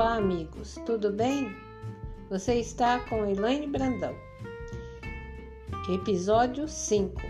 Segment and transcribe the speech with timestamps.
[0.00, 1.54] Olá, amigos, tudo bem?
[2.30, 4.14] Você está com Elaine Brandão.
[5.92, 7.20] Episódio 5.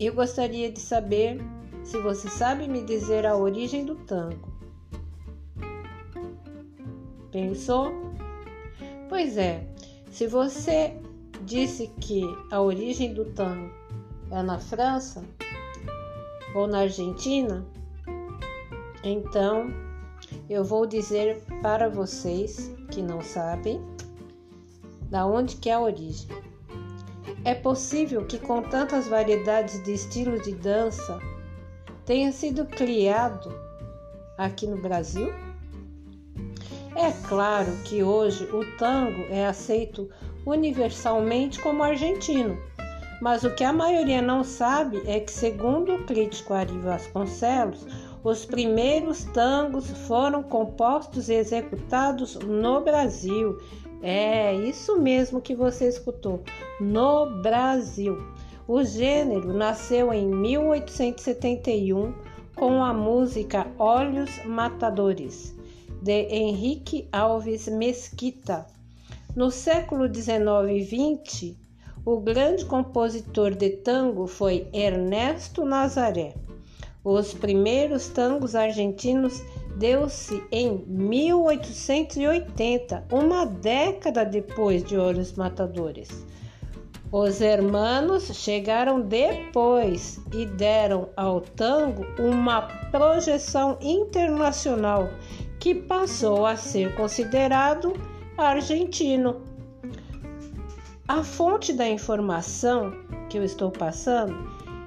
[0.00, 1.40] Eu gostaria de saber
[1.84, 4.52] se você sabe me dizer a origem do tango.
[7.30, 7.92] Pensou?
[9.08, 9.64] Pois é,
[10.10, 11.00] se você
[11.42, 13.72] disse que a origem do tango
[14.32, 15.24] é na França
[16.52, 17.64] ou na Argentina,
[19.04, 19.93] então
[20.48, 23.80] eu vou dizer para vocês que não sabem
[25.10, 26.28] da onde que é a origem.
[27.44, 31.18] É possível que com tantas variedades de estilos de dança
[32.04, 33.52] tenha sido criado
[34.38, 35.32] aqui no Brasil?
[36.96, 40.08] É claro que hoje o tango é aceito
[40.46, 42.56] universalmente como argentino,
[43.20, 47.86] mas o que a maioria não sabe é que, segundo o crítico Ari Vasconcelos,
[48.24, 53.60] os primeiros tangos foram compostos e executados no Brasil.
[54.02, 56.42] É isso mesmo que você escutou,
[56.80, 58.16] no Brasil.
[58.66, 62.14] O gênero nasceu em 1871
[62.56, 65.54] com a música Olhos Matadores,
[66.00, 68.66] de Henrique Alves Mesquita.
[69.36, 71.58] No século 19 e 20,
[72.06, 76.34] o grande compositor de tango foi Ernesto Nazaré.
[77.04, 79.42] Os primeiros tangos argentinos
[79.76, 86.24] deu-se em 1880, uma década depois de Olhos Matadores.
[87.12, 95.10] Os hermanos chegaram depois e deram ao tango uma projeção internacional
[95.60, 97.92] que passou a ser considerado
[98.38, 99.42] argentino.
[101.06, 102.94] A fonte da informação
[103.28, 104.34] que eu estou passando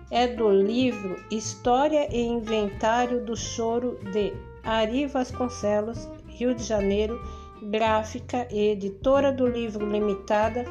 [0.09, 4.31] é do livro História e Inventário do Choro de
[4.63, 7.21] Ari Vasconcelos, Rio de Janeiro,
[7.61, 10.65] gráfica e editora do livro limitada,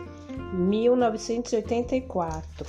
[0.52, 2.66] 1984.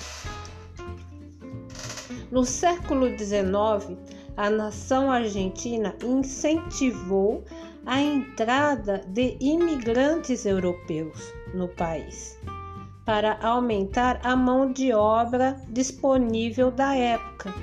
[2.31, 3.97] No século XIX,
[4.35, 7.43] a nação argentina incentivou
[7.85, 12.37] a entrada de imigrantes europeus no país
[13.07, 17.55] para aumentar a mão de obra disponível da época.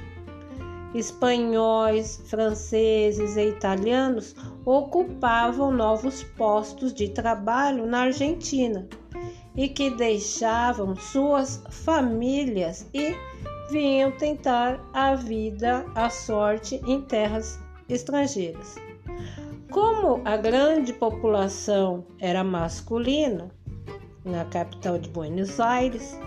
[0.94, 4.34] Espanhóis, franceses e italianos
[4.64, 8.88] ocupavam novos postos de trabalho na Argentina
[9.54, 13.14] e que deixavam suas famílias e
[13.70, 18.76] vinham tentar a vida, a sorte em terras estrangeiras.
[19.70, 23.50] Como a grande população era masculina,
[24.24, 26.18] na capital de Buenos Aires.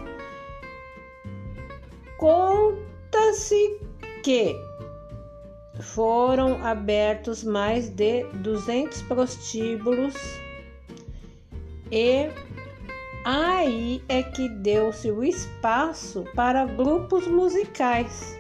[2.18, 3.80] Conta-se
[4.24, 4.56] que
[5.80, 10.16] foram abertos mais de 200 prostíbulos
[11.92, 12.30] e
[13.24, 18.38] aí é que deu-se o espaço para grupos musicais.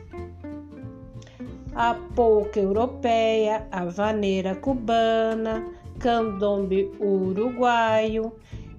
[1.75, 5.63] A polca europeia, a vaneira cubana,
[5.99, 8.33] candombe uruguaio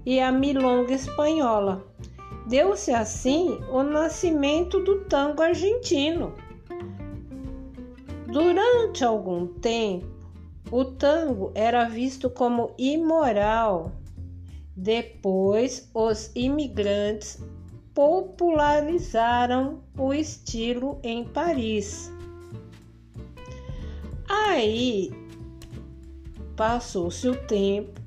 [0.09, 1.85] e a milonga espanhola.
[2.47, 6.33] Deu-se assim o nascimento do tango argentino.
[8.25, 10.07] Durante algum tempo,
[10.71, 13.91] o tango era visto como imoral.
[14.75, 17.39] Depois, os imigrantes
[17.93, 22.11] popularizaram o estilo em Paris.
[24.27, 25.11] Aí
[26.55, 27.98] passou-se o tempo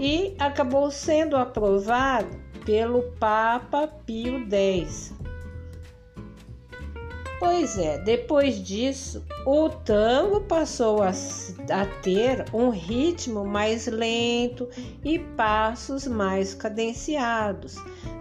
[0.00, 2.34] e acabou sendo aprovado
[2.64, 5.12] pelo Papa Pio X.
[7.38, 14.68] Pois é, depois disso, o tango passou a, a, ter um ritmo mais lento
[15.04, 17.76] e passos mais cadenciados,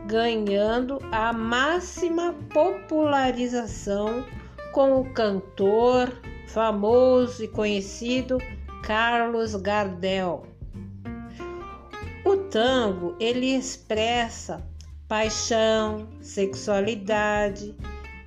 [0.06, 4.26] ganhando a máxima popularização
[4.74, 6.12] com o cantor
[6.48, 8.38] famoso e conhecido
[8.84, 10.49] Carlos Gardel.
[12.52, 14.66] Tango ele expressa
[15.08, 17.76] paixão, sexualidade,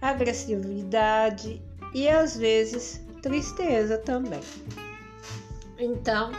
[0.00, 1.62] agressividade
[1.94, 4.40] e às vezes tristeza também.
[5.78, 6.32] Então,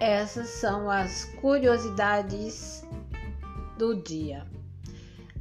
[0.00, 2.84] essas são as curiosidades
[3.78, 4.46] do dia.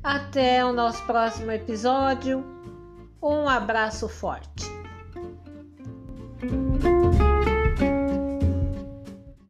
[0.03, 2.43] Até o nosso próximo episódio.
[3.21, 4.68] Um abraço forte.